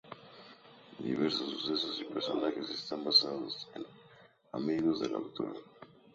[0.99, 3.85] Diversos sucesos y personajes están basados en
[4.51, 5.55] amigos del autor.